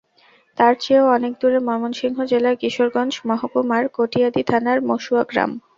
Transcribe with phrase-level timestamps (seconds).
[0.57, 5.51] তার চেয়েও অনেক দূরে ময়মনসিংহ জেলার কিশোরগঞ্জ মহকুমার কটিয়াদি থানার মসুয়া গ্রাম।